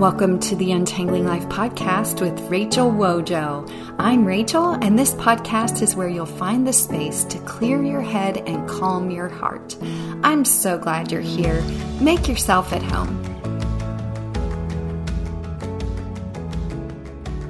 Welcome 0.00 0.40
to 0.40 0.56
the 0.56 0.72
Untangling 0.72 1.26
Life 1.26 1.46
podcast 1.50 2.22
with 2.22 2.50
Rachel 2.50 2.90
Wojo. 2.90 3.70
I'm 3.98 4.24
Rachel, 4.24 4.70
and 4.70 4.98
this 4.98 5.12
podcast 5.12 5.82
is 5.82 5.94
where 5.94 6.08
you'll 6.08 6.24
find 6.24 6.66
the 6.66 6.72
space 6.72 7.22
to 7.24 7.38
clear 7.40 7.82
your 7.82 8.00
head 8.00 8.38
and 8.48 8.66
calm 8.66 9.10
your 9.10 9.28
heart. 9.28 9.76
I'm 10.22 10.46
so 10.46 10.78
glad 10.78 11.12
you're 11.12 11.20
here. 11.20 11.62
Make 12.00 12.28
yourself 12.28 12.72
at 12.72 12.82
home. 12.82 13.14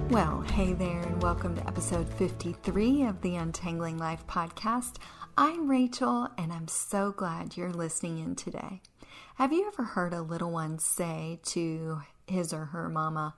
Well, 0.09 0.41
hey 0.41 0.73
there, 0.73 1.03
and 1.03 1.23
welcome 1.23 1.55
to 1.55 1.65
episode 1.69 2.13
53 2.15 3.05
of 3.05 3.21
the 3.21 3.37
Untangling 3.37 3.97
Life 3.97 4.27
podcast. 4.27 4.97
I'm 5.39 5.71
Rachel, 5.71 6.27
and 6.37 6.53
I'm 6.53 6.67
so 6.67 7.13
glad 7.13 7.57
you're 7.57 7.73
listening 7.73 8.19
in 8.19 8.35
today. 8.35 8.81
Have 9.37 9.53
you 9.53 9.69
ever 9.69 9.85
heard 9.85 10.13
a 10.13 10.21
little 10.21 10.51
one 10.51 10.81
say 10.81 11.39
to 11.45 12.03
his 12.31 12.53
or 12.53 12.67
her 12.67 12.89
mama, 12.89 13.35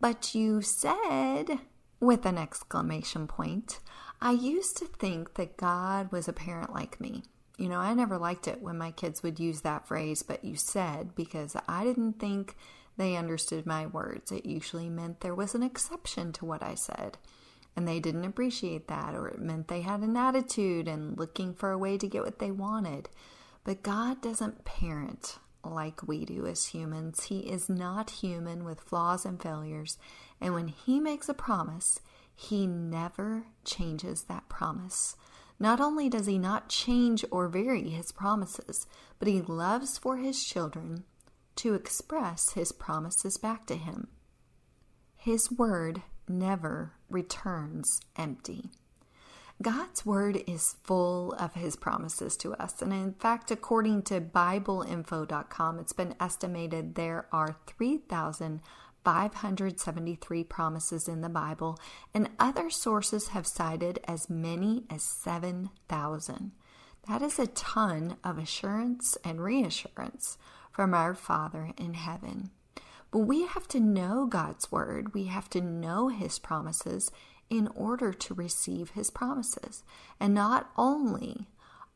but 0.00 0.34
you 0.34 0.62
said, 0.62 1.58
with 2.00 2.26
an 2.26 2.38
exclamation 2.38 3.26
point, 3.26 3.80
I 4.20 4.32
used 4.32 4.76
to 4.78 4.86
think 4.86 5.34
that 5.34 5.56
God 5.56 6.12
was 6.12 6.28
a 6.28 6.32
parent 6.32 6.72
like 6.72 7.00
me. 7.00 7.22
You 7.58 7.68
know, 7.68 7.78
I 7.78 7.94
never 7.94 8.18
liked 8.18 8.48
it 8.48 8.62
when 8.62 8.78
my 8.78 8.90
kids 8.90 9.22
would 9.22 9.40
use 9.40 9.62
that 9.62 9.86
phrase, 9.88 10.22
but 10.22 10.44
you 10.44 10.56
said, 10.56 11.14
because 11.14 11.56
I 11.68 11.84
didn't 11.84 12.18
think 12.18 12.56
they 12.96 13.16
understood 13.16 13.66
my 13.66 13.86
words. 13.86 14.32
It 14.32 14.46
usually 14.46 14.88
meant 14.88 15.20
there 15.20 15.34
was 15.34 15.54
an 15.54 15.62
exception 15.62 16.32
to 16.32 16.44
what 16.44 16.62
I 16.62 16.74
said 16.74 17.18
and 17.76 17.86
they 17.86 18.00
didn't 18.00 18.24
appreciate 18.24 18.88
that, 18.88 19.14
or 19.14 19.28
it 19.28 19.38
meant 19.38 19.68
they 19.68 19.82
had 19.82 20.00
an 20.00 20.16
attitude 20.16 20.88
and 20.88 21.18
looking 21.18 21.52
for 21.52 21.70
a 21.70 21.78
way 21.78 21.98
to 21.98 22.08
get 22.08 22.24
what 22.24 22.38
they 22.38 22.50
wanted. 22.50 23.10
But 23.64 23.82
God 23.82 24.22
doesn't 24.22 24.64
parent 24.64 25.38
like 25.72 26.06
we 26.06 26.24
do 26.24 26.46
as 26.46 26.66
humans. 26.66 27.24
He 27.24 27.40
is 27.40 27.68
not 27.68 28.10
human 28.10 28.64
with 28.64 28.80
flaws 28.80 29.24
and 29.24 29.40
failures. 29.40 29.98
And 30.40 30.54
when 30.54 30.68
He 30.68 31.00
makes 31.00 31.28
a 31.28 31.34
promise, 31.34 32.00
He 32.34 32.66
never 32.66 33.44
changes 33.64 34.24
that 34.24 34.48
promise. 34.48 35.16
Not 35.58 35.80
only 35.80 36.08
does 36.08 36.26
He 36.26 36.38
not 36.38 36.68
change 36.68 37.24
or 37.30 37.48
vary 37.48 37.90
His 37.90 38.12
promises, 38.12 38.86
but 39.18 39.28
He 39.28 39.40
loves 39.40 39.98
for 39.98 40.16
His 40.16 40.44
children 40.44 41.04
to 41.56 41.74
express 41.74 42.50
His 42.50 42.72
promises 42.72 43.36
back 43.36 43.66
to 43.66 43.76
Him. 43.76 44.08
His 45.16 45.50
word 45.50 46.02
never 46.28 46.92
returns 47.08 48.00
empty. 48.16 48.70
God's 49.62 50.04
word 50.04 50.42
is 50.46 50.76
full 50.82 51.32
of 51.32 51.54
his 51.54 51.76
promises 51.76 52.36
to 52.38 52.52
us. 52.54 52.82
And 52.82 52.92
in 52.92 53.12
fact, 53.14 53.50
according 53.50 54.02
to 54.02 54.20
BibleInfo.com, 54.20 55.78
it's 55.78 55.94
been 55.94 56.14
estimated 56.20 56.94
there 56.94 57.26
are 57.32 57.56
3,573 57.66 60.44
promises 60.44 61.08
in 61.08 61.22
the 61.22 61.30
Bible, 61.30 61.78
and 62.12 62.28
other 62.38 62.68
sources 62.68 63.28
have 63.28 63.46
cited 63.46 63.98
as 64.04 64.28
many 64.28 64.84
as 64.90 65.02
7,000. 65.02 66.52
That 67.08 67.22
is 67.22 67.38
a 67.38 67.46
ton 67.46 68.18
of 68.22 68.36
assurance 68.36 69.16
and 69.24 69.42
reassurance 69.42 70.36
from 70.70 70.92
our 70.92 71.14
Father 71.14 71.72
in 71.78 71.94
heaven. 71.94 72.50
But 73.10 73.20
we 73.20 73.46
have 73.46 73.66
to 73.68 73.80
know 73.80 74.26
God's 74.26 74.70
word, 74.70 75.14
we 75.14 75.24
have 75.24 75.48
to 75.50 75.60
know 75.62 76.08
his 76.08 76.38
promises 76.38 77.10
in 77.48 77.68
order 77.68 78.12
to 78.12 78.34
receive 78.34 78.90
his 78.90 79.10
promises. 79.10 79.84
And 80.18 80.34
not 80.34 80.70
only 80.76 81.48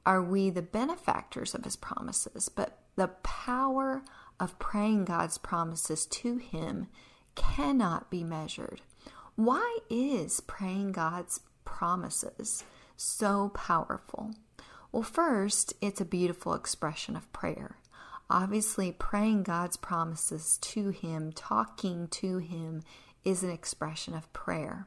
are 0.07 0.23
we 0.23 0.51
the 0.51 0.63
benefactors 0.63 1.55
of 1.55 1.65
his 1.65 1.77
promises, 1.77 2.49
but 2.49 2.79
the 2.97 3.09
power 3.09 4.03
of 4.39 4.59
praying 4.59 5.05
God's 5.05 5.39
promises 5.39 6.07
to 6.07 6.37
him 6.37 6.89
cannot 7.35 8.11
be 8.11 8.25
measured. 8.25 8.81
Why 9.37 9.79
is 9.89 10.41
praying 10.41 10.93
God's 10.93 11.41
promises 11.65 12.65
so 12.97 13.51
powerful? 13.51 14.35
Well, 14.93 15.03
first, 15.03 15.73
it's 15.81 16.01
a 16.01 16.05
beautiful 16.05 16.53
expression 16.55 17.17
of 17.17 17.33
prayer. 17.33 17.77
Obviously, 18.29 18.93
praying 18.93 19.45
God's 19.45 19.77
promises 19.77 20.59
to 20.59 20.91
Him, 20.91 21.33
talking 21.33 22.09
to 22.09 22.39
Him, 22.39 22.83
is 23.25 23.43
an 23.43 23.51
expression 23.51 24.15
of 24.15 24.33
prayer. 24.33 24.87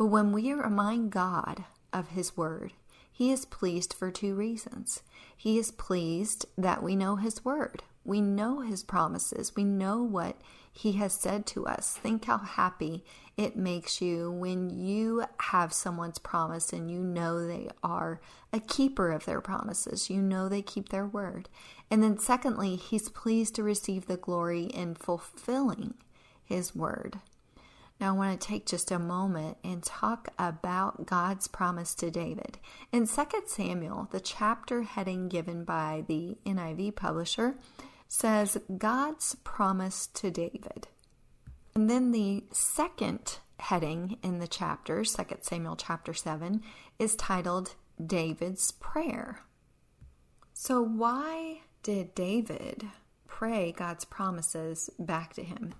But 0.00 0.06
when 0.06 0.32
we 0.32 0.50
remind 0.54 1.10
God 1.10 1.64
of 1.92 2.08
His 2.08 2.34
Word, 2.34 2.72
He 3.12 3.30
is 3.30 3.44
pleased 3.44 3.92
for 3.92 4.10
two 4.10 4.34
reasons. 4.34 5.02
He 5.36 5.58
is 5.58 5.72
pleased 5.72 6.46
that 6.56 6.82
we 6.82 6.96
know 6.96 7.16
His 7.16 7.44
Word, 7.44 7.82
we 8.02 8.22
know 8.22 8.60
His 8.60 8.82
promises, 8.82 9.54
we 9.54 9.62
know 9.62 10.02
what 10.02 10.40
He 10.72 10.92
has 10.92 11.12
said 11.12 11.44
to 11.48 11.66
us. 11.66 11.98
Think 11.98 12.24
how 12.24 12.38
happy 12.38 13.04
it 13.36 13.56
makes 13.56 14.00
you 14.00 14.32
when 14.32 14.70
you 14.70 15.24
have 15.36 15.70
someone's 15.74 16.18
promise 16.18 16.72
and 16.72 16.90
you 16.90 17.00
know 17.00 17.46
they 17.46 17.68
are 17.82 18.22
a 18.54 18.60
keeper 18.60 19.12
of 19.12 19.26
their 19.26 19.42
promises, 19.42 20.08
you 20.08 20.22
know 20.22 20.48
they 20.48 20.62
keep 20.62 20.88
their 20.88 21.06
word. 21.06 21.50
And 21.90 22.02
then, 22.02 22.16
secondly, 22.16 22.76
He's 22.76 23.10
pleased 23.10 23.54
to 23.56 23.62
receive 23.62 24.06
the 24.06 24.16
glory 24.16 24.62
in 24.62 24.94
fulfilling 24.94 25.92
His 26.42 26.74
word. 26.74 27.18
Now, 28.00 28.14
I 28.14 28.16
want 28.16 28.40
to 28.40 28.48
take 28.48 28.64
just 28.64 28.90
a 28.90 28.98
moment 28.98 29.58
and 29.62 29.82
talk 29.82 30.28
about 30.38 31.04
God's 31.04 31.46
promise 31.46 31.94
to 31.96 32.10
David. 32.10 32.58
In 32.92 33.06
2 33.06 33.24
Samuel, 33.44 34.08
the 34.10 34.20
chapter 34.20 34.82
heading 34.82 35.28
given 35.28 35.64
by 35.64 36.04
the 36.08 36.38
NIV 36.46 36.96
publisher 36.96 37.56
says 38.08 38.56
God's 38.78 39.34
promise 39.44 40.06
to 40.14 40.30
David. 40.30 40.88
And 41.74 41.90
then 41.90 42.10
the 42.12 42.44
second 42.52 43.38
heading 43.58 44.16
in 44.22 44.38
the 44.38 44.48
chapter, 44.48 45.04
2 45.04 45.22
Samuel 45.42 45.76
chapter 45.76 46.14
7, 46.14 46.62
is 46.98 47.14
titled 47.16 47.74
David's 48.04 48.72
Prayer. 48.72 49.42
So, 50.54 50.80
why 50.82 51.60
did 51.82 52.14
David 52.14 52.86
pray 53.28 53.72
God's 53.72 54.06
promises 54.06 54.88
back 54.98 55.34
to 55.34 55.42
him? 55.42 55.74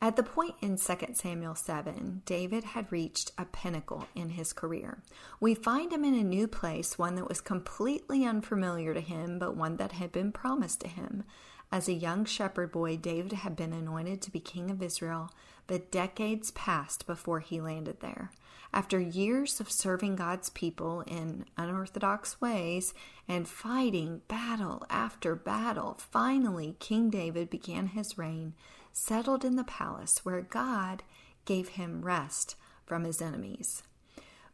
At 0.00 0.16
the 0.16 0.22
point 0.22 0.54
in 0.60 0.76
2 0.76 0.94
Samuel 1.14 1.54
7, 1.54 2.22
David 2.26 2.64
had 2.64 2.92
reached 2.92 3.32
a 3.38 3.46
pinnacle 3.46 4.06
in 4.14 4.30
his 4.30 4.52
career. 4.52 5.02
We 5.40 5.54
find 5.54 5.90
him 5.90 6.04
in 6.04 6.14
a 6.14 6.22
new 6.22 6.46
place, 6.46 6.98
one 6.98 7.14
that 7.14 7.28
was 7.28 7.40
completely 7.40 8.24
unfamiliar 8.24 8.92
to 8.92 9.00
him, 9.00 9.38
but 9.38 9.56
one 9.56 9.78
that 9.78 9.92
had 9.92 10.12
been 10.12 10.32
promised 10.32 10.80
to 10.80 10.88
him. 10.88 11.24
As 11.72 11.88
a 11.88 11.94
young 11.94 12.24
shepherd 12.26 12.72
boy, 12.72 12.96
David 12.98 13.32
had 13.32 13.56
been 13.56 13.72
anointed 13.72 14.20
to 14.22 14.30
be 14.30 14.38
king 14.38 14.70
of 14.70 14.82
Israel, 14.82 15.30
but 15.66 15.90
decades 15.90 16.50
passed 16.52 17.06
before 17.06 17.40
he 17.40 17.60
landed 17.60 18.00
there. 18.00 18.30
After 18.72 19.00
years 19.00 19.60
of 19.60 19.70
serving 19.70 20.16
God's 20.16 20.50
people 20.50 21.00
in 21.06 21.46
unorthodox 21.56 22.40
ways 22.40 22.92
and 23.26 23.48
fighting 23.48 24.20
battle 24.28 24.84
after 24.90 25.34
battle, 25.34 25.96
finally 25.98 26.76
King 26.78 27.08
David 27.08 27.48
began 27.48 27.88
his 27.88 28.18
reign 28.18 28.54
settled 28.96 29.44
in 29.44 29.56
the 29.56 29.64
palace 29.64 30.24
where 30.24 30.40
God 30.40 31.02
gave 31.44 31.68
him 31.68 32.00
rest 32.00 32.56
from 32.86 33.04
his 33.04 33.20
enemies. 33.20 33.82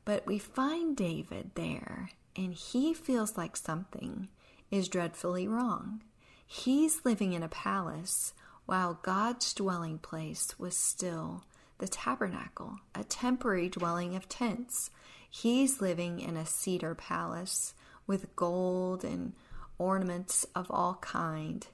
But 0.04 0.26
we 0.26 0.38
find 0.38 0.96
David 0.96 1.52
there, 1.54 2.10
and 2.34 2.52
he 2.52 2.92
feels 2.92 3.36
like 3.36 3.56
something 3.56 4.28
is 4.68 4.88
dreadfully 4.88 5.46
wrong. 5.46 6.02
He's 6.44 7.04
living 7.04 7.34
in 7.34 7.44
a 7.44 7.48
palace 7.48 8.34
while 8.66 8.98
God's 9.02 9.54
dwelling 9.54 9.98
place 9.98 10.58
was 10.58 10.76
still 10.76 11.44
the 11.78 11.86
tabernacle, 11.86 12.80
a 12.96 13.04
temporary 13.04 13.68
dwelling 13.68 14.16
of 14.16 14.28
tents. 14.28 14.90
He's 15.30 15.80
living 15.80 16.18
in 16.18 16.36
a 16.36 16.46
cedar 16.46 16.96
palace 16.96 17.74
with 18.08 18.34
gold 18.34 19.04
and 19.04 19.34
ornaments 19.78 20.44
of 20.54 20.68
all 20.68 20.98
kind 21.00 21.64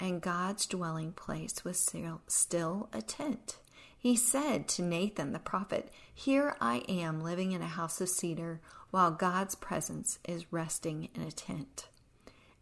and 0.00 0.22
God's 0.22 0.66
dwelling 0.66 1.12
place 1.12 1.62
was 1.62 1.78
still, 2.26 2.88
a 2.92 3.02
tent. 3.02 3.58
He 3.96 4.16
said 4.16 4.66
to 4.68 4.82
Nathan 4.82 5.32
the 5.32 5.38
prophet, 5.38 5.92
Here 6.14 6.56
I 6.58 6.78
am 6.88 7.20
living 7.20 7.52
in 7.52 7.60
a 7.60 7.66
house 7.66 8.00
of 8.00 8.08
cedar, 8.08 8.60
while 8.90 9.10
God's 9.10 9.54
presence 9.54 10.18
is 10.26 10.50
resting 10.50 11.10
in 11.14 11.22
a 11.22 11.30
tent. 11.30 11.88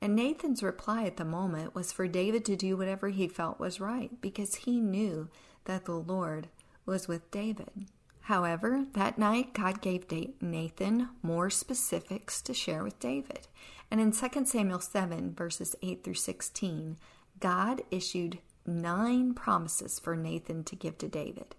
And 0.00 0.17
Nathan's 0.17 0.62
reply 0.62 1.05
at 1.05 1.17
the 1.17 1.25
moment 1.25 1.75
was 1.75 1.93
for 1.93 2.08
David 2.08 2.44
to 2.46 2.56
do 2.56 2.76
whatever 2.76 3.08
he 3.08 3.29
felt 3.29 3.61
was 3.61 3.81
right, 3.81 4.20
because 4.20 4.56
he 4.56 4.81
knew 4.81 5.29
that 5.64 5.85
the 5.85 5.94
Lord 5.94 6.49
was 6.85 7.06
with 7.06 7.31
David. 7.31 7.87
However, 8.23 8.85
that 8.93 9.17
night 9.17 9.55
God 9.55 9.81
gave 9.81 10.06
Nathan 10.40 11.08
more 11.23 11.50
specifics 11.50 12.43
to 12.43 12.52
share 12.52 12.82
with 12.82 12.99
David. 12.99 13.46
And 13.90 14.00
in 14.00 14.12
2 14.12 14.44
Samuel 14.44 14.81
7, 14.81 15.35
verses 15.35 15.75
8 15.82 16.05
through 16.05 16.14
16, 16.14 16.99
God 17.40 17.82
issued 17.90 18.38
nine 18.67 19.35
promises 19.35 19.99
for 19.99 20.17
Nathan 20.17 20.64
to 20.64 20.76
give 20.76 20.99
to 20.99 21.08
David. 21.08 21.55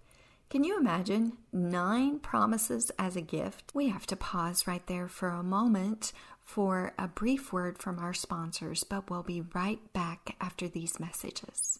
Can 0.49 0.63
you 0.63 0.79
imagine 0.79 1.33
nine 1.53 2.19
promises 2.19 2.91
as 2.97 3.15
a 3.15 3.21
gift? 3.21 3.71
We 3.73 3.89
have 3.89 4.07
to 4.07 4.15
pause 4.15 4.65
right 4.65 4.85
there 4.87 5.07
for 5.07 5.29
a 5.29 5.43
moment 5.43 6.11
for 6.43 6.93
a 6.97 7.07
brief 7.07 7.53
word 7.53 7.77
from 7.77 7.99
our 7.99 8.13
sponsors, 8.13 8.83
but 8.83 9.09
we'll 9.09 9.21
be 9.21 9.43
right 9.53 9.93
back 9.93 10.35
after 10.41 10.67
these 10.67 10.99
messages. 10.99 11.79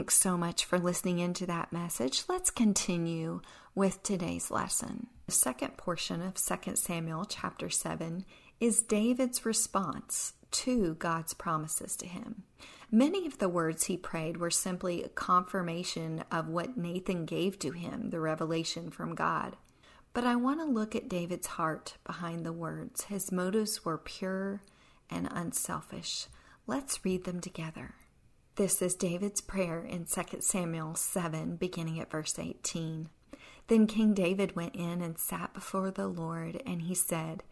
Thanks 0.00 0.16
so 0.16 0.38
much 0.38 0.64
for 0.64 0.78
listening 0.78 1.18
into 1.18 1.44
that 1.44 1.74
message. 1.74 2.22
Let's 2.26 2.50
continue 2.50 3.42
with 3.74 4.02
today's 4.02 4.50
lesson. 4.50 5.08
The 5.26 5.32
second 5.32 5.76
portion 5.76 6.22
of 6.22 6.42
2 6.42 6.74
Samuel 6.74 7.26
chapter 7.26 7.68
7 7.68 8.24
is 8.60 8.80
David's 8.80 9.44
response 9.44 10.32
to 10.52 10.94
God's 10.94 11.34
promises 11.34 11.96
to 11.96 12.06
him. 12.06 12.44
Many 12.90 13.26
of 13.26 13.36
the 13.36 13.50
words 13.50 13.84
he 13.84 13.98
prayed 13.98 14.38
were 14.38 14.50
simply 14.50 15.02
a 15.02 15.10
confirmation 15.10 16.24
of 16.32 16.48
what 16.48 16.78
Nathan 16.78 17.26
gave 17.26 17.58
to 17.58 17.72
him, 17.72 18.08
the 18.08 18.20
revelation 18.20 18.90
from 18.90 19.14
God. 19.14 19.54
But 20.14 20.24
I 20.24 20.34
want 20.34 20.60
to 20.60 20.64
look 20.64 20.96
at 20.96 21.10
David's 21.10 21.46
heart 21.46 21.98
behind 22.06 22.46
the 22.46 22.54
words. 22.54 23.04
His 23.04 23.30
motives 23.30 23.84
were 23.84 23.98
pure 23.98 24.62
and 25.10 25.28
unselfish. 25.30 26.26
Let's 26.66 27.04
read 27.04 27.24
them 27.24 27.42
together. 27.42 27.96
This 28.60 28.82
is 28.82 28.94
David's 28.94 29.40
prayer 29.40 29.80
in 29.82 30.04
2 30.04 30.22
Samuel 30.40 30.94
7, 30.94 31.56
beginning 31.56 31.98
at 31.98 32.10
verse 32.10 32.38
18. 32.38 33.08
Then 33.68 33.86
King 33.86 34.12
David 34.12 34.54
went 34.54 34.76
in 34.76 35.00
and 35.00 35.18
sat 35.18 35.54
before 35.54 35.90
the 35.90 36.06
Lord, 36.06 36.62
and 36.66 36.82
he 36.82 36.94
said, 36.94 37.42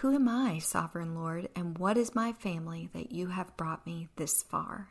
Who 0.00 0.12
am 0.12 0.28
I, 0.28 0.58
sovereign 0.58 1.14
Lord, 1.14 1.50
and 1.54 1.78
what 1.78 1.96
is 1.96 2.16
my 2.16 2.32
family 2.32 2.90
that 2.94 3.12
you 3.12 3.28
have 3.28 3.56
brought 3.56 3.86
me 3.86 4.08
this 4.16 4.42
far? 4.42 4.88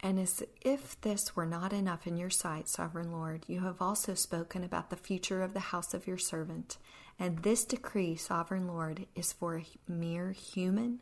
And 0.00 0.18
as 0.18 0.42
if 0.62 0.98
this 1.02 1.36
were 1.36 1.44
not 1.44 1.74
enough 1.74 2.06
in 2.06 2.16
your 2.16 2.30
sight, 2.30 2.66
sovereign 2.66 3.12
Lord, 3.12 3.44
you 3.48 3.60
have 3.60 3.82
also 3.82 4.14
spoken 4.14 4.64
about 4.64 4.88
the 4.88 4.96
future 4.96 5.42
of 5.42 5.52
the 5.52 5.60
house 5.60 5.92
of 5.92 6.06
your 6.06 6.16
servant. 6.16 6.78
And 7.18 7.42
this 7.42 7.66
decree, 7.66 8.16
sovereign 8.16 8.66
Lord, 8.66 9.04
is 9.14 9.34
for 9.34 9.58
a 9.58 9.66
mere 9.86 10.30
human 10.32 11.00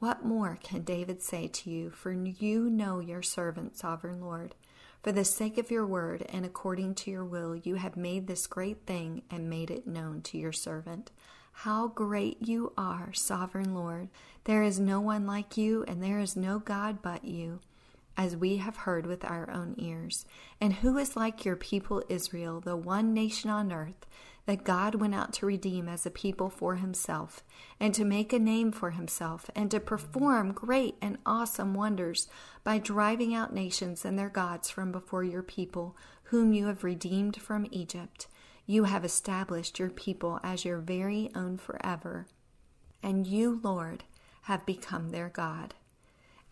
what 0.00 0.24
more 0.24 0.58
can 0.62 0.82
David 0.82 1.22
say 1.22 1.46
to 1.46 1.70
you? 1.70 1.90
For 1.90 2.10
you 2.10 2.70
know 2.70 3.00
your 3.00 3.22
servant, 3.22 3.76
sovereign 3.76 4.20
Lord. 4.20 4.54
For 5.02 5.12
the 5.12 5.24
sake 5.24 5.58
of 5.58 5.70
your 5.70 5.86
word 5.86 6.26
and 6.30 6.44
according 6.44 6.94
to 6.96 7.10
your 7.10 7.24
will, 7.24 7.54
you 7.54 7.74
have 7.76 7.96
made 7.96 8.26
this 8.26 8.46
great 8.46 8.86
thing 8.86 9.22
and 9.30 9.48
made 9.48 9.70
it 9.70 9.86
known 9.86 10.22
to 10.22 10.38
your 10.38 10.52
servant. 10.52 11.10
How 11.52 11.88
great 11.88 12.38
you 12.40 12.72
are, 12.78 13.12
sovereign 13.12 13.74
Lord! 13.74 14.08
There 14.44 14.62
is 14.62 14.80
no 14.80 15.00
one 15.00 15.26
like 15.26 15.58
you, 15.58 15.84
and 15.86 16.02
there 16.02 16.18
is 16.18 16.34
no 16.34 16.58
God 16.58 17.02
but 17.02 17.24
you, 17.24 17.60
as 18.16 18.36
we 18.36 18.56
have 18.56 18.76
heard 18.76 19.04
with 19.04 19.24
our 19.24 19.50
own 19.50 19.74
ears. 19.76 20.24
And 20.60 20.72
who 20.72 20.96
is 20.96 21.16
like 21.16 21.44
your 21.44 21.56
people 21.56 22.02
Israel, 22.08 22.60
the 22.60 22.76
one 22.76 23.12
nation 23.12 23.50
on 23.50 23.72
earth? 23.72 24.06
That 24.46 24.64
God 24.64 24.94
went 24.94 25.14
out 25.14 25.32
to 25.34 25.46
redeem 25.46 25.88
as 25.88 26.06
a 26.06 26.10
people 26.10 26.50
for 26.50 26.76
himself, 26.76 27.44
and 27.78 27.94
to 27.94 28.04
make 28.04 28.32
a 28.32 28.38
name 28.38 28.72
for 28.72 28.90
himself, 28.90 29.50
and 29.54 29.70
to 29.70 29.80
perform 29.80 30.52
great 30.52 30.96
and 31.00 31.18
awesome 31.24 31.74
wonders 31.74 32.28
by 32.64 32.78
driving 32.78 33.34
out 33.34 33.54
nations 33.54 34.04
and 34.04 34.18
their 34.18 34.28
gods 34.28 34.70
from 34.70 34.92
before 34.92 35.24
your 35.24 35.42
people, 35.42 35.96
whom 36.24 36.52
you 36.52 36.66
have 36.66 36.84
redeemed 36.84 37.36
from 37.36 37.66
Egypt. 37.70 38.26
You 38.66 38.84
have 38.84 39.04
established 39.04 39.78
your 39.78 39.90
people 39.90 40.40
as 40.42 40.64
your 40.64 40.78
very 40.78 41.30
own 41.34 41.56
forever, 41.58 42.26
and 43.02 43.26
you, 43.26 43.60
Lord, 43.62 44.04
have 44.42 44.64
become 44.64 45.10
their 45.10 45.28
God. 45.28 45.74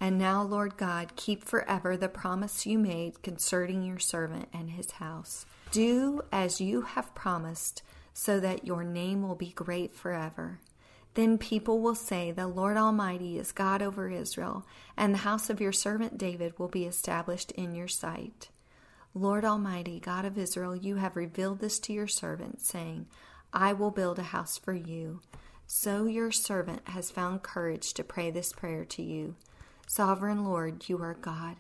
And 0.01 0.19
now, 0.19 0.43
Lord 0.43 0.77
God, 0.77 1.17
keep 1.17 1.43
forever 1.45 1.97
the 1.97 2.09
promise 2.09 2.67
you 2.67 2.79
made 2.79 3.23
concerning 3.23 3.83
your 3.83 3.99
servant 3.99 4.49
and 4.53 4.71
his 4.71 4.93
house. 4.93 5.45
Do 5.71 6.23
as 6.33 6.61
you 6.61 6.83
have 6.83 7.15
promised, 7.15 7.83
so 8.15 8.41
that 8.41 8.67
your 8.67 8.83
name 8.83 9.23
will 9.23 9.35
be 9.35 9.51
great 9.51 9.95
forever. 9.95 10.61
Then 11.15 11.37
people 11.37 11.81
will 11.81 11.95
say, 11.95 12.31
The 12.31 12.47
Lord 12.47 12.77
Almighty 12.77 13.39
is 13.39 13.53
God 13.53 13.83
over 13.83 14.09
Israel, 14.09 14.65
and 14.97 15.13
the 15.13 15.19
house 15.19 15.51
of 15.51 15.61
your 15.61 15.73
servant 15.73 16.17
David 16.17 16.59
will 16.59 16.69
be 16.69 16.85
established 16.85 17.51
in 17.53 17.75
your 17.75 17.89
sight. 17.89 18.49
Lord 19.15 19.45
Almighty, 19.45 20.01
God 20.01 20.25
of 20.25 20.39
Israel, 20.39 20.77
you 20.77 20.97
have 20.97 21.17
revealed 21.17 21.61
this 21.61 21.79
to 21.81 21.93
your 21.93 22.07
servant, 22.07 22.61
saying, 22.61 23.07
I 23.53 23.73
will 23.73 23.91
build 23.91 24.19
a 24.19 24.25
house 24.25 24.57
for 24.57 24.73
you. 24.73 25.21
So 25.67 26.07
your 26.07 26.31
servant 26.31 26.81
has 26.89 27.11
found 27.11 27.43
courage 27.43 27.93
to 27.95 28.05
pray 28.05 28.31
this 28.31 28.53
prayer 28.53 28.85
to 28.87 29.03
you. 29.03 29.35
Sovereign 29.87 30.45
Lord, 30.45 30.89
you 30.89 31.03
are 31.03 31.15
God. 31.15 31.57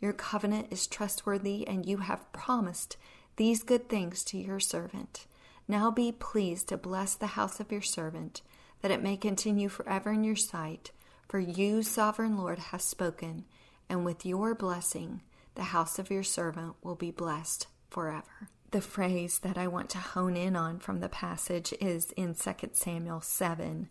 Your 0.00 0.12
covenant 0.12 0.68
is 0.70 0.86
trustworthy, 0.86 1.66
and 1.66 1.86
you 1.86 1.98
have 1.98 2.32
promised 2.32 2.96
these 3.36 3.62
good 3.62 3.88
things 3.88 4.24
to 4.24 4.38
your 4.38 4.60
servant. 4.60 5.26
Now 5.68 5.90
be 5.90 6.12
pleased 6.12 6.68
to 6.68 6.76
bless 6.76 7.14
the 7.14 7.28
house 7.28 7.60
of 7.60 7.72
your 7.72 7.82
servant, 7.82 8.42
that 8.80 8.90
it 8.90 9.02
may 9.02 9.16
continue 9.16 9.68
forever 9.68 10.12
in 10.12 10.24
your 10.24 10.36
sight. 10.36 10.90
For 11.28 11.38
you, 11.38 11.82
sovereign 11.82 12.36
Lord, 12.36 12.58
have 12.58 12.82
spoken, 12.82 13.44
and 13.88 14.04
with 14.04 14.26
your 14.26 14.54
blessing, 14.54 15.22
the 15.54 15.64
house 15.64 15.98
of 15.98 16.10
your 16.10 16.22
servant 16.22 16.74
will 16.82 16.94
be 16.94 17.10
blessed 17.10 17.66
forever. 17.88 18.48
The 18.70 18.80
phrase 18.80 19.38
that 19.40 19.58
I 19.58 19.66
want 19.66 19.90
to 19.90 19.98
hone 19.98 20.36
in 20.36 20.56
on 20.56 20.78
from 20.78 21.00
the 21.00 21.08
passage 21.08 21.74
is 21.80 22.10
in 22.12 22.34
2 22.34 22.52
Samuel 22.72 23.20
7 23.20 23.88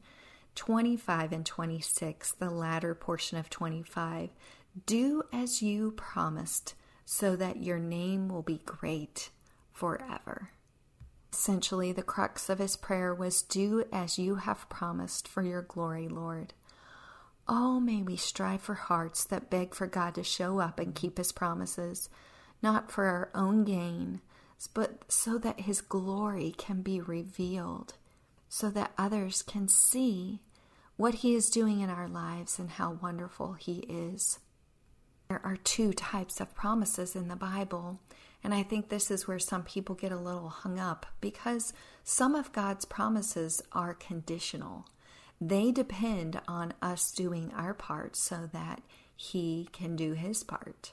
25 0.54 1.32
and 1.32 1.46
26, 1.46 2.34
the 2.34 2.50
latter 2.50 2.94
portion 2.94 3.38
of 3.38 3.50
25. 3.50 4.30
Do 4.86 5.24
as 5.32 5.62
you 5.62 5.92
promised 5.92 6.74
so 7.14 7.36
that 7.36 7.62
your 7.62 7.78
name 7.78 8.30
will 8.30 8.42
be 8.42 8.62
great 8.66 9.32
forever. 9.74 10.52
Essentially, 11.34 11.92
the 11.92 12.02
crux 12.02 12.48
of 12.48 12.58
his 12.58 12.78
prayer 12.78 13.14
was 13.14 13.42
Do 13.42 13.84
as 13.92 14.18
you 14.18 14.36
have 14.36 14.70
promised 14.70 15.28
for 15.28 15.42
your 15.42 15.62
glory, 15.62 16.08
Lord. 16.08 16.54
Oh, 17.50 17.82
may 17.82 18.02
we 18.02 18.16
strive 18.16 18.62
for 18.62 18.76
hearts 18.76 19.26
that 19.26 19.50
beg 19.50 19.76
for 19.76 19.88
God 19.88 20.16
to 20.16 20.24
show 20.24 20.62
up 20.62 20.80
and 20.80 20.96
keep 20.96 21.18
his 21.18 21.34
promises, 21.34 22.08
not 22.64 22.90
for 22.90 23.04
our 23.04 23.30
own 23.36 23.66
gain, 23.66 24.22
but 24.74 25.04
so 25.12 25.38
that 25.38 25.60
his 25.60 25.82
glory 25.82 26.56
can 26.58 26.82
be 26.82 27.02
revealed, 27.02 27.96
so 28.48 28.70
that 28.70 28.94
others 28.98 29.42
can 29.42 29.68
see 29.68 30.40
what 30.96 31.16
he 31.16 31.36
is 31.36 31.50
doing 31.50 31.82
in 31.82 31.90
our 31.90 32.08
lives 32.08 32.58
and 32.58 32.70
how 32.70 32.94
wonderful 33.02 33.56
he 33.60 33.80
is. 33.90 34.40
There 35.32 35.46
are 35.46 35.56
two 35.56 35.94
types 35.94 36.42
of 36.42 36.54
promises 36.54 37.16
in 37.16 37.30
the 37.30 37.38
Bible, 37.38 38.02
and 38.44 38.54
I 38.54 38.64
think 38.64 38.90
this 38.90 39.10
is 39.10 39.30
where 39.30 39.40
some 39.40 39.64
people 39.64 39.96
get 39.96 40.12
a 40.12 40.18
little 40.18 40.50
hung 40.50 40.78
up 40.78 41.06
because 41.22 41.72
some 42.04 42.36
of 42.36 42.52
God's 42.52 42.84
promises 42.84 43.64
are 43.72 43.94
conditional. 43.94 44.88
They 45.40 45.72
depend 45.72 46.42
on 46.50 46.74
us 46.82 47.14
doing 47.14 47.50
our 47.56 47.74
part 47.74 48.18
so 48.18 48.50
that 48.52 48.82
He 49.16 49.70
can 49.72 49.96
do 49.96 50.12
His 50.12 50.44
part. 50.44 50.92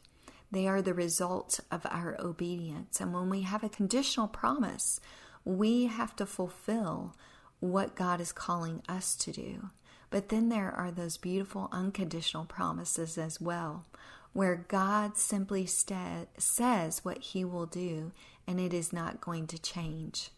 They 0.53 0.69
are 0.69 0.83
the 0.83 0.95
result 0.95 1.59
of 1.73 1.85
our 1.91 2.17
obedience. 2.21 3.01
And 3.01 3.13
when 3.13 3.31
we 3.31 3.41
have 3.41 3.65
a 3.65 3.69
conditional 3.69 4.29
promise, 4.29 5.01
we 5.45 5.87
have 5.87 6.15
to 6.15 6.27
fulfill 6.27 7.17
what 7.59 7.97
God 7.97 8.21
is 8.21 8.31
calling 8.31 8.83
us 8.89 9.17
to 9.17 9.33
do. 9.33 9.71
But 10.11 10.29
then 10.29 10.49
there 10.49 10.71
are 10.71 10.93
those 10.93 11.17
beautiful 11.17 11.69
unconditional 11.73 12.45
promises 12.45 13.19
as 13.19 13.41
well, 13.41 13.85
where 14.33 14.65
God 14.69 15.17
simply 15.17 15.67
st- 15.67 16.29
says 16.37 17.05
what 17.05 17.19
He 17.19 17.45
will 17.45 17.67
do 17.67 18.13
and 18.47 18.59
it 18.61 18.73
is 18.73 18.93
not 18.93 19.21
going 19.21 19.47
to 19.49 19.61
change. 19.61 20.31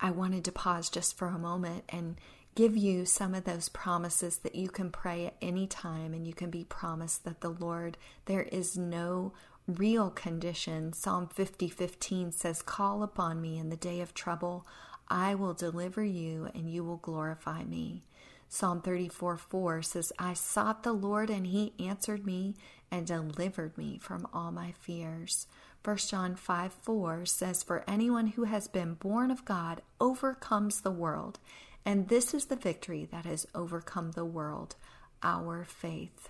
I 0.00 0.10
wanted 0.10 0.44
to 0.46 0.52
pause 0.52 0.88
just 0.88 1.16
for 1.16 1.28
a 1.28 1.38
moment 1.38 1.84
and 1.90 2.16
give 2.54 2.76
you 2.76 3.04
some 3.04 3.34
of 3.34 3.44
those 3.44 3.68
promises 3.68 4.38
that 4.38 4.54
you 4.54 4.68
can 4.68 4.90
pray 4.90 5.26
at 5.26 5.36
any 5.42 5.66
time 5.66 6.14
and 6.14 6.26
you 6.26 6.32
can 6.32 6.50
be 6.50 6.64
promised 6.64 7.24
that 7.24 7.40
the 7.40 7.50
Lord, 7.50 7.96
there 8.24 8.42
is 8.42 8.76
no 8.76 9.32
real 9.66 10.10
condition. 10.10 10.92
Psalm 10.92 11.28
50 11.28 11.68
15 11.68 12.32
says, 12.32 12.62
Call 12.62 13.02
upon 13.02 13.40
me 13.40 13.58
in 13.58 13.68
the 13.68 13.76
day 13.76 14.00
of 14.00 14.14
trouble. 14.14 14.66
I 15.08 15.34
will 15.34 15.54
deliver 15.54 16.04
you 16.04 16.48
and 16.54 16.70
you 16.70 16.84
will 16.84 16.96
glorify 16.96 17.64
me. 17.64 18.04
Psalm 18.52 18.82
34 18.82 19.36
4 19.36 19.80
says, 19.80 20.12
I 20.18 20.34
sought 20.34 20.82
the 20.82 20.92
Lord 20.92 21.30
and 21.30 21.46
he 21.46 21.72
answered 21.78 22.26
me 22.26 22.56
and 22.90 23.06
delivered 23.06 23.78
me 23.78 23.96
from 24.02 24.26
all 24.34 24.50
my 24.50 24.72
fears. 24.72 25.46
1 25.84 25.96
John 25.98 26.34
5 26.34 26.72
4 26.72 27.24
says, 27.26 27.62
For 27.62 27.84
anyone 27.88 28.26
who 28.26 28.44
has 28.44 28.66
been 28.66 28.94
born 28.94 29.30
of 29.30 29.44
God 29.44 29.82
overcomes 30.00 30.80
the 30.80 30.90
world, 30.90 31.38
and 31.86 32.08
this 32.08 32.34
is 32.34 32.46
the 32.46 32.56
victory 32.56 33.06
that 33.12 33.24
has 33.24 33.46
overcome 33.54 34.10
the 34.10 34.24
world, 34.24 34.74
our 35.22 35.64
faith. 35.64 36.28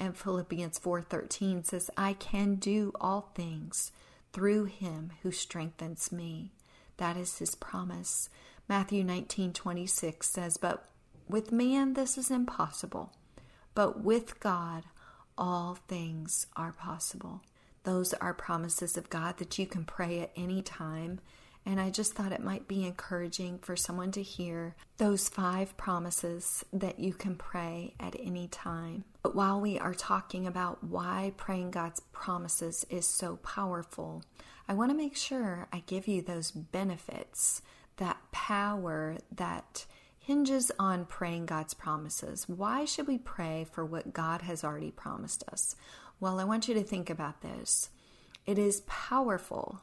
And 0.00 0.16
Philippians 0.16 0.80
4:13 0.80 1.62
says, 1.62 1.88
"I 1.96 2.14
can 2.14 2.56
do 2.56 2.90
all 3.00 3.30
things 3.36 3.92
through 4.32 4.64
him 4.64 5.12
who 5.22 5.30
strengthens 5.30 6.10
me." 6.10 6.50
That 6.96 7.16
is 7.16 7.38
his 7.38 7.54
promise. 7.54 8.28
Matthew 8.68 9.04
19:26 9.04 10.28
says, 10.28 10.56
"But 10.56 10.91
with 11.28 11.52
man 11.52 11.94
this 11.94 12.18
is 12.18 12.30
impossible, 12.30 13.12
but 13.74 14.02
with 14.02 14.40
God 14.40 14.84
all 15.36 15.76
things 15.88 16.46
are 16.56 16.72
possible." 16.72 17.42
Those 17.84 18.14
are 18.14 18.34
promises 18.34 18.96
of 18.96 19.10
God 19.10 19.38
that 19.38 19.58
you 19.58 19.66
can 19.66 19.84
pray 19.84 20.20
at 20.20 20.32
any 20.36 20.62
time 20.62 21.20
and 21.64 21.80
I 21.80 21.90
just 21.90 22.14
thought 22.14 22.32
it 22.32 22.42
might 22.42 22.66
be 22.66 22.84
encouraging 22.84 23.58
for 23.58 23.76
someone 23.76 24.10
to 24.12 24.22
hear 24.22 24.74
those 24.96 25.28
five 25.28 25.76
promises 25.76 26.64
that 26.72 26.98
you 26.98 27.12
can 27.12 27.36
pray 27.36 27.94
at 28.00 28.16
any 28.18 28.48
time. 28.48 29.04
But 29.22 29.36
while 29.36 29.60
we 29.60 29.78
are 29.78 29.94
talking 29.94 30.46
about 30.46 30.82
why 30.82 31.32
praying 31.36 31.70
God's 31.70 32.00
promises 32.12 32.84
is 32.90 33.06
so 33.06 33.36
powerful, 33.36 34.24
I 34.68 34.74
want 34.74 34.90
to 34.90 34.96
make 34.96 35.16
sure 35.16 35.68
I 35.72 35.84
give 35.86 36.08
you 36.08 36.20
those 36.20 36.50
benefits, 36.50 37.62
that 37.98 38.18
power 38.32 39.18
that 39.30 39.86
hinges 40.22 40.70
on 40.78 41.04
praying 41.04 41.46
God's 41.46 41.74
promises. 41.74 42.48
Why 42.48 42.84
should 42.84 43.08
we 43.08 43.18
pray 43.18 43.66
for 43.72 43.84
what 43.84 44.12
God 44.12 44.42
has 44.42 44.62
already 44.62 44.92
promised 44.92 45.42
us? 45.50 45.74
Well, 46.20 46.38
I 46.38 46.44
want 46.44 46.68
you 46.68 46.74
to 46.74 46.84
think 46.84 47.10
about 47.10 47.42
this. 47.42 47.90
It 48.46 48.56
is 48.56 48.82
powerful 48.82 49.80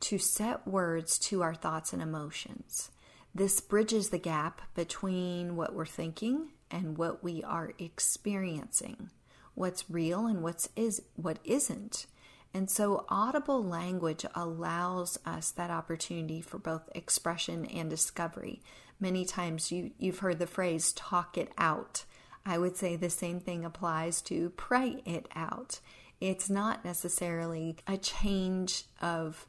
to 0.00 0.18
set 0.18 0.66
words 0.66 1.18
to 1.18 1.42
our 1.42 1.54
thoughts 1.54 1.92
and 1.92 2.00
emotions. 2.00 2.92
This 3.34 3.60
bridges 3.60 4.10
the 4.10 4.18
gap 4.18 4.62
between 4.74 5.56
what 5.56 5.74
we're 5.74 5.84
thinking 5.84 6.50
and 6.70 6.96
what 6.96 7.24
we 7.24 7.42
are 7.42 7.72
experiencing, 7.78 9.10
what's 9.54 9.90
real 9.90 10.26
and 10.26 10.44
what's 10.44 10.68
is 10.76 11.02
what 11.16 11.40
isn't. 11.42 12.06
And 12.54 12.70
so 12.70 13.04
audible 13.08 13.64
language 13.64 14.24
allows 14.34 15.18
us 15.26 15.50
that 15.52 15.70
opportunity 15.70 16.40
for 16.40 16.58
both 16.58 16.88
expression 16.94 17.64
and 17.66 17.90
discovery. 17.90 18.60
Many 19.02 19.24
times 19.24 19.72
you, 19.72 19.90
you've 19.98 20.20
heard 20.20 20.38
the 20.38 20.46
phrase 20.46 20.92
talk 20.92 21.36
it 21.36 21.50
out. 21.58 22.04
I 22.46 22.56
would 22.56 22.76
say 22.76 22.94
the 22.94 23.10
same 23.10 23.40
thing 23.40 23.64
applies 23.64 24.22
to 24.22 24.50
pray 24.50 25.02
it 25.04 25.26
out. 25.34 25.80
It's 26.20 26.48
not 26.48 26.84
necessarily 26.84 27.78
a 27.88 27.96
change 27.96 28.84
of 29.00 29.48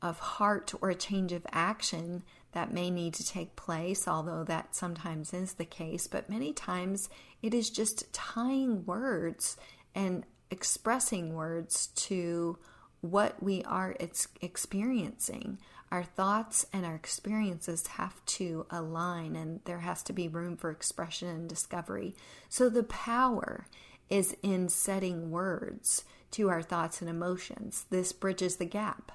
of 0.00 0.18
heart 0.18 0.72
or 0.80 0.90
a 0.90 0.94
change 0.94 1.32
of 1.32 1.46
action 1.52 2.22
that 2.52 2.72
may 2.72 2.90
need 2.90 3.14
to 3.14 3.26
take 3.26 3.56
place, 3.56 4.06
although 4.06 4.44
that 4.44 4.74
sometimes 4.74 5.34
is 5.34 5.54
the 5.54 5.64
case. 5.64 6.06
But 6.06 6.30
many 6.30 6.52
times 6.52 7.08
it 7.40 7.54
is 7.54 7.70
just 7.70 8.12
tying 8.12 8.84
words 8.84 9.56
and 9.96 10.24
expressing 10.50 11.34
words 11.34 11.88
to 11.88 12.58
what 13.00 13.42
we 13.42 13.64
are 13.64 13.96
experiencing. 14.40 15.58
Our 15.92 16.02
thoughts 16.02 16.64
and 16.72 16.86
our 16.86 16.94
experiences 16.94 17.86
have 17.86 18.24
to 18.24 18.66
align, 18.70 19.36
and 19.36 19.60
there 19.66 19.80
has 19.80 20.02
to 20.04 20.14
be 20.14 20.26
room 20.26 20.56
for 20.56 20.70
expression 20.70 21.28
and 21.28 21.48
discovery. 21.48 22.16
So 22.48 22.68
the 22.70 22.82
power 22.82 23.66
is 24.08 24.34
in 24.42 24.70
setting 24.70 25.30
words 25.30 26.04
to 26.32 26.48
our 26.48 26.62
thoughts 26.62 27.02
and 27.02 27.10
emotions. 27.10 27.84
This 27.90 28.10
bridges 28.12 28.56
the 28.56 28.64
gap 28.64 29.12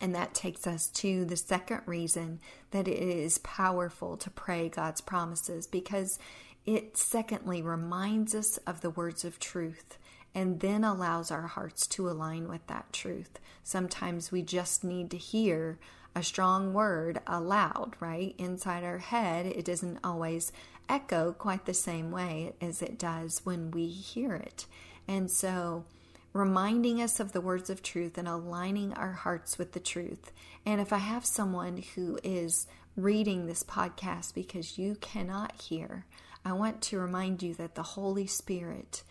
and 0.00 0.14
that 0.14 0.34
takes 0.34 0.66
us 0.66 0.88
to 0.88 1.24
the 1.24 1.36
second 1.36 1.82
reason 1.86 2.40
that 2.70 2.88
it 2.88 2.98
is 2.98 3.38
powerful 3.38 4.16
to 4.16 4.30
pray 4.30 4.68
God's 4.68 5.00
promises 5.00 5.66
because 5.66 6.18
it, 6.66 6.96
secondly, 6.96 7.62
reminds 7.62 8.34
us 8.34 8.56
of 8.58 8.80
the 8.80 8.90
words 8.90 9.24
of 9.24 9.38
truth 9.38 9.98
and 10.34 10.60
then 10.60 10.84
allows 10.84 11.30
our 11.30 11.46
hearts 11.46 11.86
to 11.88 12.08
align 12.08 12.48
with 12.48 12.66
that 12.66 12.92
truth. 12.92 13.38
Sometimes 13.62 14.30
we 14.30 14.42
just 14.42 14.84
need 14.84 15.10
to 15.10 15.16
hear 15.16 15.78
a 16.14 16.22
strong 16.22 16.72
word 16.72 17.20
aloud, 17.26 17.94
right? 18.00 18.34
Inside 18.38 18.84
our 18.84 18.98
head, 18.98 19.46
it 19.46 19.64
doesn't 19.64 19.98
always 20.02 20.52
echo 20.88 21.32
quite 21.32 21.66
the 21.66 21.74
same 21.74 22.10
way 22.10 22.52
as 22.60 22.82
it 22.82 22.98
does 22.98 23.40
when 23.44 23.70
we 23.70 23.86
hear 23.86 24.34
it. 24.34 24.66
And 25.06 25.30
so, 25.30 25.84
reminding 26.32 27.00
us 27.00 27.20
of 27.20 27.32
the 27.32 27.40
words 27.40 27.70
of 27.70 27.82
truth 27.82 28.16
and 28.18 28.28
aligning 28.28 28.92
our 28.94 29.12
hearts 29.12 29.58
with 29.58 29.72
the 29.72 29.80
truth. 29.80 30.32
And 30.64 30.80
if 30.80 30.92
I 30.92 30.98
have 30.98 31.24
someone 31.26 31.82
who 31.94 32.18
is 32.22 32.66
reading 32.96 33.46
this 33.46 33.62
podcast 33.64 34.34
because 34.34 34.78
you 34.78 34.96
cannot 35.00 35.60
hear, 35.60 36.06
I 36.44 36.52
want 36.52 36.82
to 36.82 36.98
remind 36.98 37.42
you 37.42 37.54
that 37.54 37.74
the 37.74 37.82
Holy 37.82 38.26
Spirit 38.26 39.02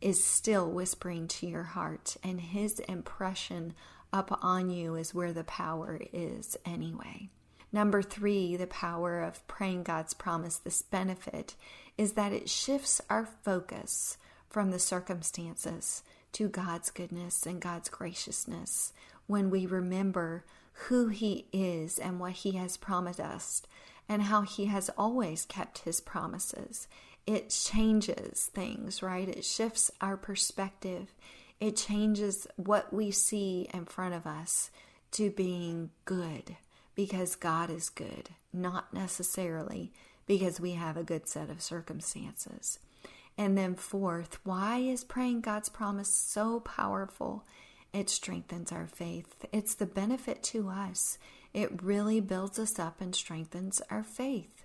is 0.00 0.22
still 0.22 0.70
whispering 0.70 1.28
to 1.28 1.46
your 1.46 1.62
heart, 1.62 2.16
and 2.22 2.40
His 2.40 2.80
impression 2.80 3.74
up 4.12 4.38
on 4.42 4.70
you 4.70 4.94
is 4.94 5.14
where 5.14 5.32
the 5.32 5.44
power 5.44 6.00
is 6.12 6.56
anyway. 6.64 7.28
Number 7.72 8.02
three, 8.02 8.56
the 8.56 8.66
power 8.66 9.20
of 9.20 9.46
praying 9.48 9.82
God's 9.82 10.14
promise, 10.14 10.56
this 10.58 10.82
benefit, 10.82 11.54
is 11.98 12.12
that 12.12 12.32
it 12.32 12.48
shifts 12.48 13.00
our 13.10 13.26
focus 13.26 14.16
from 14.48 14.70
the 14.70 14.78
circumstances 14.78 16.02
to 16.32 16.48
God's 16.48 16.90
goodness 16.90 17.44
and 17.46 17.60
God's 17.60 17.88
graciousness 17.88 18.92
when 19.26 19.50
we 19.50 19.66
remember 19.66 20.44
who 20.72 21.08
He 21.08 21.46
is 21.52 21.98
and 21.98 22.20
what 22.20 22.32
He 22.32 22.52
has 22.52 22.76
promised 22.76 23.20
us 23.20 23.62
and 24.08 24.22
how 24.22 24.42
He 24.42 24.66
has 24.66 24.90
always 24.96 25.44
kept 25.44 25.78
His 25.78 26.00
promises. 26.00 26.86
It 27.26 27.50
changes 27.50 28.50
things, 28.54 29.02
right? 29.02 29.28
It 29.28 29.44
shifts 29.44 29.90
our 30.00 30.16
perspective. 30.16 31.12
It 31.58 31.76
changes 31.76 32.46
what 32.56 32.92
we 32.92 33.10
see 33.10 33.68
in 33.74 33.86
front 33.86 34.14
of 34.14 34.26
us 34.26 34.70
to 35.12 35.30
being 35.30 35.90
good 36.04 36.56
because 36.94 37.34
God 37.34 37.70
is 37.70 37.88
good, 37.88 38.30
not 38.52 38.94
necessarily 38.94 39.92
because 40.26 40.60
we 40.60 40.72
have 40.72 40.96
a 40.96 41.04
good 41.04 41.28
set 41.28 41.50
of 41.50 41.62
circumstances. 41.62 42.78
And 43.38 43.56
then, 43.56 43.74
fourth, 43.74 44.38
why 44.44 44.78
is 44.78 45.04
praying 45.04 45.42
God's 45.42 45.68
promise 45.68 46.08
so 46.08 46.60
powerful? 46.60 47.44
It 47.92 48.08
strengthens 48.08 48.72
our 48.72 48.86
faith. 48.86 49.46
It's 49.52 49.74
the 49.74 49.86
benefit 49.86 50.42
to 50.44 50.68
us. 50.68 51.18
It 51.52 51.82
really 51.82 52.20
builds 52.20 52.58
us 52.58 52.78
up 52.78 53.00
and 53.00 53.14
strengthens 53.14 53.80
our 53.90 54.02
faith. 54.02 54.64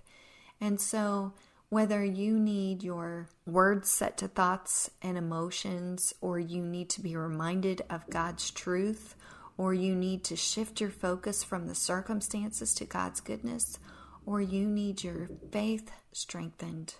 And 0.60 0.80
so, 0.80 1.32
whether 1.72 2.04
you 2.04 2.38
need 2.38 2.82
your 2.82 3.26
words 3.46 3.88
set 3.88 4.18
to 4.18 4.28
thoughts 4.28 4.90
and 5.00 5.16
emotions, 5.16 6.12
or 6.20 6.38
you 6.38 6.62
need 6.62 6.90
to 6.90 7.00
be 7.00 7.16
reminded 7.16 7.80
of 7.88 8.10
God's 8.10 8.50
truth, 8.50 9.16
or 9.56 9.72
you 9.72 9.94
need 9.94 10.22
to 10.24 10.36
shift 10.36 10.82
your 10.82 10.90
focus 10.90 11.42
from 11.42 11.66
the 11.66 11.74
circumstances 11.74 12.74
to 12.74 12.84
God's 12.84 13.20
goodness, 13.22 13.78
or 14.26 14.42
you 14.42 14.66
need 14.66 15.02
your 15.02 15.30
faith 15.50 15.90
strengthened 16.12 16.96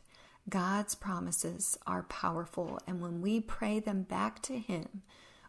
God's 0.48 0.94
promises 0.94 1.78
are 1.86 2.02
powerful, 2.04 2.80
and 2.86 3.00
when 3.00 3.20
we 3.20 3.40
pray 3.40 3.78
them 3.78 4.02
back 4.02 4.42
to 4.42 4.58
Him, 4.58 5.02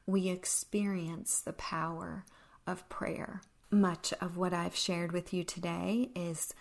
we 0.06 0.30
experience 0.30 1.40
the 1.40 1.54
power 1.54 2.26
of 2.68 2.88
prayer. 2.90 3.42
Much 3.72 4.14
of 4.22 4.38
what 4.38 4.54
I've 4.54 4.76
shared 4.76 5.12
with 5.12 5.34
you 5.34 5.44
today 5.44 6.10
is 6.16 6.54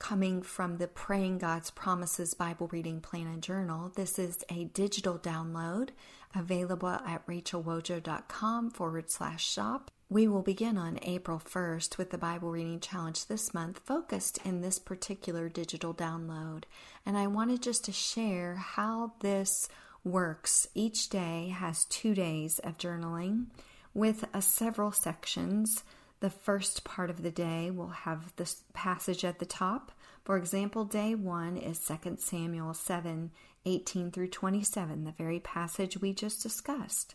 coming 0.00 0.42
from 0.42 0.78
the 0.78 0.88
Praying 0.88 1.38
God's 1.38 1.70
Promises 1.70 2.34
Bible 2.34 2.68
Reading 2.72 3.00
Plan 3.00 3.26
and 3.28 3.42
Journal. 3.42 3.92
This 3.94 4.18
is 4.18 4.42
a 4.50 4.64
digital 4.64 5.18
download 5.18 5.90
available 6.34 6.88
at 6.88 7.24
rachelwojo.com 7.26 8.70
forward 8.70 9.10
slash 9.10 9.46
shop. 9.46 9.90
We 10.08 10.26
will 10.26 10.42
begin 10.42 10.76
on 10.78 10.98
April 11.02 11.38
1st 11.38 11.98
with 11.98 12.10
the 12.10 12.18
Bible 12.18 12.50
Reading 12.50 12.80
Challenge 12.80 13.26
this 13.26 13.54
month, 13.54 13.80
focused 13.84 14.38
in 14.44 14.62
this 14.62 14.78
particular 14.78 15.48
digital 15.48 15.94
download. 15.94 16.64
And 17.04 17.16
I 17.16 17.26
wanted 17.28 17.62
just 17.62 17.84
to 17.84 17.92
share 17.92 18.56
how 18.56 19.12
this 19.20 19.68
works. 20.02 20.66
Each 20.74 21.10
day 21.10 21.54
has 21.56 21.84
two 21.84 22.14
days 22.14 22.58
of 22.60 22.78
journaling 22.78 23.46
with 23.92 24.24
several 24.40 24.92
sections. 24.92 25.84
The 26.20 26.30
first 26.30 26.84
part 26.84 27.10
of 27.10 27.22
the 27.22 27.30
day 27.30 27.70
will 27.70 27.88
have 27.88 28.34
this 28.36 28.62
passage 28.74 29.24
at 29.24 29.38
the 29.38 29.46
top. 29.46 29.90
For 30.24 30.36
example, 30.36 30.84
day 30.84 31.14
one 31.14 31.56
is 31.56 31.80
2 31.80 32.16
Samuel 32.18 32.74
7 32.74 33.30
18 33.66 34.10
through 34.10 34.28
27, 34.28 35.04
the 35.04 35.12
very 35.12 35.38
passage 35.38 36.00
we 36.00 36.14
just 36.14 36.42
discussed. 36.42 37.14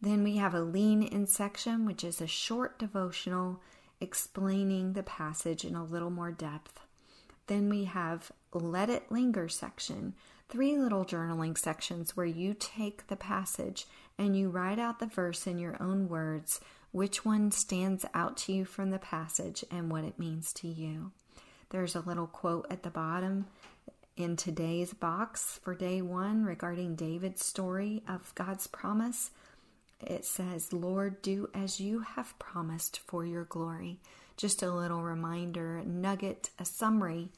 Then 0.00 0.22
we 0.22 0.36
have 0.36 0.54
a 0.54 0.60
lean 0.60 1.02
in 1.02 1.26
section, 1.26 1.84
which 1.84 2.04
is 2.04 2.20
a 2.20 2.26
short 2.26 2.78
devotional 2.78 3.60
explaining 4.00 4.92
the 4.92 5.02
passage 5.02 5.64
in 5.64 5.74
a 5.74 5.84
little 5.84 6.10
more 6.10 6.30
depth. 6.30 6.80
Then 7.48 7.68
we 7.68 7.84
have 7.84 8.30
let 8.52 8.88
it 8.88 9.10
linger 9.10 9.48
section, 9.48 10.14
three 10.48 10.78
little 10.78 11.04
journaling 11.04 11.56
sections 11.56 12.16
where 12.16 12.26
you 12.26 12.54
take 12.58 13.08
the 13.08 13.16
passage 13.16 13.86
and 14.16 14.36
you 14.36 14.48
write 14.48 14.78
out 14.78 15.00
the 15.00 15.06
verse 15.06 15.46
in 15.46 15.58
your 15.58 15.76
own 15.82 16.08
words, 16.08 16.60
which 16.92 17.24
one 17.24 17.50
stands 17.50 18.04
out 18.14 18.36
to 18.36 18.52
you 18.52 18.64
from 18.64 18.90
the 18.90 18.98
passage 18.98 19.64
and 19.70 19.90
what 19.90 20.04
it 20.04 20.18
means 20.18 20.52
to 20.54 20.68
you. 20.68 21.12
There's 21.70 21.94
a 21.94 22.00
little 22.00 22.26
quote 22.26 22.66
at 22.70 22.82
the 22.82 22.90
bottom 22.90 23.46
in 24.18 24.34
today's 24.34 24.92
box 24.92 25.60
for 25.62 25.76
day 25.76 26.02
one 26.02 26.44
regarding 26.44 26.96
David's 26.96 27.44
story 27.44 28.02
of 28.08 28.34
God's 28.34 28.66
promise, 28.66 29.30
it 30.00 30.24
says, 30.24 30.72
Lord, 30.72 31.22
do 31.22 31.48
as 31.54 31.78
you 31.78 32.00
have 32.00 32.38
promised 32.38 32.98
for 32.98 33.24
your 33.24 33.44
glory. 33.44 34.00
Just 34.36 34.62
a 34.62 34.72
little 34.72 35.02
reminder, 35.02 35.82
nugget, 35.84 36.50
a 36.58 36.64
summary 36.64 37.30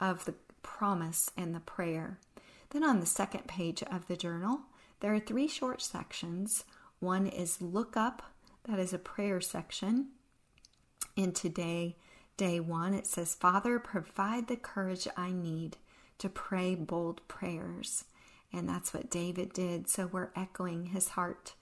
of 0.00 0.24
the 0.24 0.34
promise 0.62 1.30
and 1.36 1.54
the 1.54 1.60
prayer. 1.60 2.18
Then 2.70 2.82
on 2.82 3.00
the 3.00 3.06
second 3.06 3.46
page 3.46 3.82
of 3.82 4.08
the 4.08 4.16
journal, 4.16 4.60
there 5.00 5.12
are 5.12 5.20
three 5.20 5.48
short 5.48 5.82
sections. 5.82 6.64
One 6.98 7.26
is 7.26 7.60
look 7.60 7.96
up, 7.96 8.22
that 8.64 8.78
is 8.78 8.92
a 8.92 8.98
prayer 8.98 9.40
section. 9.40 10.08
In 11.16 11.32
today, 11.32 11.96
day 12.36 12.60
one, 12.60 12.94
it 12.94 13.06
says, 13.06 13.34
Father, 13.34 13.78
provide 13.78 14.48
the 14.48 14.56
courage 14.56 15.08
I 15.16 15.32
need 15.32 15.76
to 16.18 16.28
pray 16.28 16.74
bold 16.74 17.26
prayers. 17.28 18.04
And 18.52 18.68
that's 18.68 18.94
what 18.94 19.10
David 19.10 19.52
did. 19.52 19.88
So 19.88 20.06
we're 20.06 20.30
echoing 20.36 20.86
his 20.86 21.08
heart. 21.08 21.54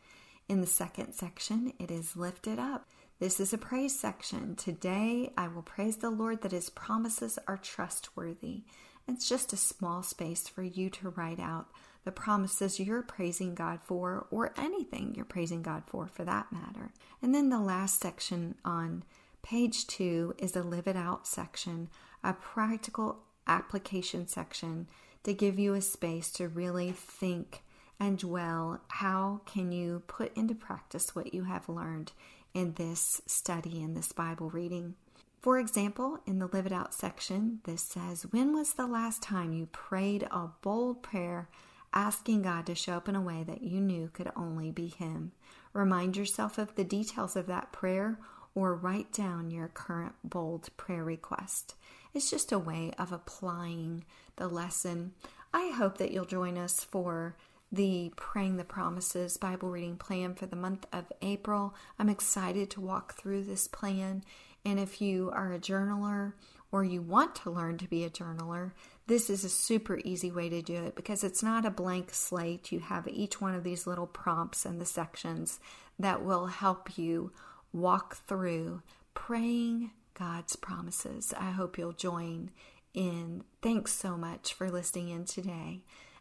In 0.48 0.60
the 0.60 0.66
second 0.66 1.12
section, 1.12 1.72
it 1.78 1.90
is 1.90 2.16
lifted 2.16 2.58
up. 2.58 2.88
This 3.20 3.38
is 3.38 3.52
a 3.52 3.58
praise 3.58 3.98
section. 3.98 4.56
Today, 4.56 5.32
I 5.36 5.48
will 5.48 5.62
praise 5.62 5.98
the 5.98 6.10
Lord 6.10 6.42
that 6.42 6.52
his 6.52 6.70
promises 6.70 7.38
are 7.46 7.58
trustworthy. 7.58 8.62
It's 9.06 9.28
just 9.28 9.52
a 9.52 9.56
small 9.56 10.02
space 10.02 10.48
for 10.48 10.62
you 10.62 10.90
to 10.90 11.10
write 11.10 11.40
out 11.40 11.68
the 12.04 12.12
promises 12.12 12.80
you're 12.80 13.02
praising 13.02 13.54
God 13.54 13.80
for, 13.82 14.26
or 14.30 14.52
anything 14.56 15.14
you're 15.14 15.24
praising 15.24 15.62
God 15.62 15.82
for, 15.86 16.06
for 16.06 16.24
that 16.24 16.50
matter. 16.50 16.92
And 17.22 17.34
then 17.34 17.50
the 17.50 17.60
last 17.60 18.00
section 18.00 18.54
on 18.64 19.04
page 19.42 19.86
two 19.86 20.34
is 20.38 20.56
a 20.56 20.62
live 20.62 20.86
it 20.86 20.96
out 20.96 21.26
section, 21.26 21.88
a 22.24 22.32
practical 22.32 23.20
application 23.46 24.26
section 24.26 24.86
to 25.24 25.34
give 25.34 25.58
you 25.58 25.74
a 25.74 25.80
space 25.80 26.30
to 26.32 26.48
really 26.48 26.92
think 26.92 27.62
and 27.98 28.18
dwell 28.18 28.80
how 28.88 29.42
can 29.44 29.70
you 29.72 30.02
put 30.06 30.34
into 30.36 30.54
practice 30.54 31.14
what 31.14 31.34
you 31.34 31.44
have 31.44 31.68
learned 31.68 32.12
in 32.54 32.72
this 32.74 33.20
study 33.26 33.82
in 33.82 33.94
this 33.94 34.12
bible 34.12 34.48
reading 34.50 34.94
for 35.40 35.58
example 35.58 36.18
in 36.26 36.38
the 36.38 36.46
live 36.52 36.66
it 36.66 36.72
out 36.72 36.94
section 36.94 37.60
this 37.64 37.82
says 37.82 38.22
when 38.30 38.54
was 38.54 38.74
the 38.74 38.86
last 38.86 39.22
time 39.22 39.52
you 39.52 39.66
prayed 39.66 40.22
a 40.30 40.48
bold 40.62 41.02
prayer 41.02 41.48
asking 41.92 42.42
god 42.42 42.66
to 42.66 42.74
show 42.74 42.94
up 42.94 43.08
in 43.08 43.16
a 43.16 43.20
way 43.20 43.42
that 43.42 43.62
you 43.62 43.80
knew 43.80 44.08
could 44.12 44.30
only 44.36 44.70
be 44.70 44.88
him 44.88 45.32
remind 45.72 46.16
yourself 46.16 46.58
of 46.58 46.74
the 46.74 46.84
details 46.84 47.36
of 47.36 47.46
that 47.46 47.72
prayer 47.72 48.18
or 48.54 48.74
write 48.74 49.12
down 49.12 49.50
your 49.50 49.68
current 49.68 50.14
bold 50.24 50.68
prayer 50.76 51.04
request 51.04 51.74
it's 52.12 52.30
just 52.30 52.52
a 52.52 52.58
way 52.58 52.92
of 52.98 53.12
applying 53.12 54.04
the 54.36 54.48
lesson. 54.48 55.12
I 55.54 55.72
hope 55.76 55.98
that 55.98 56.10
you'll 56.10 56.24
join 56.24 56.58
us 56.58 56.82
for 56.82 57.36
the 57.70 58.12
Praying 58.16 58.56
the 58.56 58.64
Promises 58.64 59.36
Bible 59.36 59.70
reading 59.70 59.96
plan 59.96 60.34
for 60.34 60.46
the 60.46 60.56
month 60.56 60.86
of 60.92 61.12
April. 61.22 61.74
I'm 61.98 62.08
excited 62.08 62.68
to 62.70 62.80
walk 62.80 63.14
through 63.14 63.44
this 63.44 63.68
plan. 63.68 64.24
And 64.64 64.80
if 64.80 65.00
you 65.00 65.30
are 65.32 65.52
a 65.52 65.58
journaler 65.58 66.32
or 66.72 66.82
you 66.82 67.00
want 67.00 67.36
to 67.36 67.50
learn 67.50 67.78
to 67.78 67.88
be 67.88 68.02
a 68.02 68.10
journaler, 68.10 68.72
this 69.10 69.28
is 69.28 69.42
a 69.42 69.48
super 69.48 69.98
easy 70.04 70.30
way 70.30 70.48
to 70.48 70.62
do 70.62 70.84
it 70.84 70.94
because 70.94 71.24
it's 71.24 71.42
not 71.42 71.64
a 71.64 71.70
blank 71.70 72.14
slate. 72.14 72.70
You 72.70 72.78
have 72.78 73.08
each 73.08 73.40
one 73.40 73.56
of 73.56 73.64
these 73.64 73.84
little 73.84 74.06
prompts 74.06 74.64
and 74.64 74.80
the 74.80 74.86
sections 74.86 75.58
that 75.98 76.22
will 76.22 76.46
help 76.46 76.96
you 76.96 77.32
walk 77.72 78.18
through 78.28 78.82
praying 79.12 79.90
God's 80.14 80.54
promises. 80.54 81.34
I 81.36 81.50
hope 81.50 81.76
you'll 81.76 81.92
join 81.92 82.50
in. 82.94 83.42
Thanks 83.60 83.92
so 83.92 84.16
much 84.16 84.54
for 84.54 84.70
listening 84.70 85.08
in 85.08 85.24
today. 85.24 85.80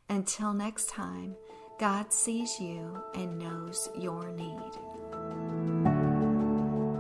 Until 0.10 0.51
next 0.51 0.90
time, 0.90 1.35
God 1.79 2.11
sees 2.11 2.59
you 2.59 3.03
and 3.14 3.37
knows 3.37 3.87
your 3.96 4.31
need. 4.31 5.08